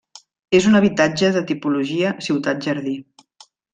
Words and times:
És 0.59 0.67
un 0.69 0.77
habitatge 0.77 1.29
de 1.35 1.43
tipologia 1.51 2.15
ciutat-jardí. 2.29 2.95